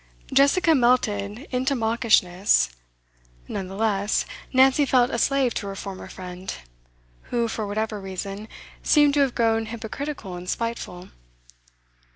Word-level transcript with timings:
Jessica 0.33 0.73
melted 0.73 1.47
into 1.51 1.75
mawkishness; 1.75 2.71
none 3.47 3.67
the 3.67 3.75
less, 3.75 4.25
Nancy 4.51 4.83
felt 4.83 5.11
a 5.11 5.19
slave 5.19 5.53
to 5.53 5.67
her 5.67 5.75
former 5.75 6.07
friend, 6.07 6.55
who, 7.25 7.47
for 7.47 7.67
whatever 7.67 8.01
reason, 8.01 8.47
seemed 8.81 9.13
to 9.13 9.19
have 9.19 9.35
grown 9.35 9.67
hypocritical 9.67 10.33
and 10.33 10.49
spiteful. 10.49 11.09